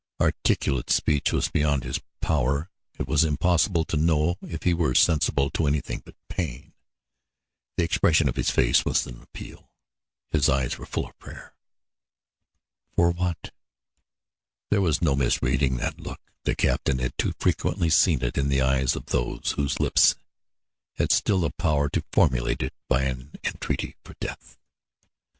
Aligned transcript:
Articulate 0.19 0.89
speech 0.89 1.31
was 1.31 1.49
beyond 1.49 1.83
his 1.83 2.01
power; 2.21 2.71
it 2.97 3.07
was 3.07 3.23
impossible 3.23 3.85
to 3.85 3.95
know 3.97 4.35
if 4.41 4.63
he 4.63 4.73
were 4.73 4.95
sensible 4.95 5.51
to 5.51 5.67
anything 5.67 6.01
but 6.03 6.15
pain. 6.27 6.73
The 7.77 7.83
expression 7.83 8.27
of 8.27 8.35
his 8.35 8.49
face 8.49 8.83
was 8.83 9.05
an 9.05 9.21
appeal; 9.21 9.69
his 10.31 10.49
eyes 10.49 10.79
were 10.79 10.87
full 10.87 11.05
of 11.05 11.19
prayer. 11.19 11.53
For 12.95 13.11
what? 13.11 13.51
There 14.71 14.81
was 14.81 15.03
no 15.03 15.15
misreading 15.15 15.77
that 15.77 15.99
look; 15.99 16.19
the 16.45 16.55
captain 16.55 16.97
had 16.97 17.15
too 17.19 17.33
frequently 17.37 17.91
seen 17.91 18.23
it 18.23 18.39
in 18.39 18.51
eyes 18.59 18.95
of 18.95 19.05
those 19.05 19.51
whose 19.55 19.79
lips 19.79 20.15
had 20.95 21.11
still 21.11 21.41
the 21.41 21.51
power 21.51 21.89
to 21.89 22.03
formulate 22.11 22.63
it 22.63 22.73
by 22.89 23.03
an 23.03 23.33
entreaty 23.43 23.97
for 24.03 24.15
death. 24.19 24.57